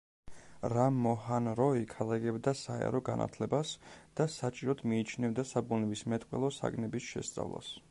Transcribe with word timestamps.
რამ 0.71 0.95
მოჰან 1.01 1.49
როი 1.59 1.83
ქადაგებდა 1.91 2.53
საერო 2.61 3.03
განათლებას 3.11 3.75
და 4.21 4.29
საჭიროდ 4.39 4.83
მიიჩნევდა 4.93 5.47
საბუნებისმეტყველო 5.53 6.53
საგნების 6.61 7.11
შესწავლას. 7.15 7.75